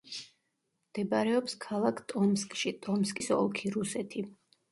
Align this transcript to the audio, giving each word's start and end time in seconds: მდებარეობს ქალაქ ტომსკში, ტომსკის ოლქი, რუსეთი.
მდებარეობს 0.93 1.55
ქალაქ 1.65 2.01
ტომსკში, 2.13 2.73
ტომსკის 2.87 3.31
ოლქი, 3.37 3.75
რუსეთი. 3.79 4.27